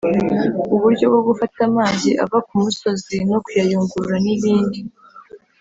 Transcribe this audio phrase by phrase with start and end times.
[0.75, 4.79] uburyo bwo gufata amazi ava ku misozi no kuyayungurura n’ibindi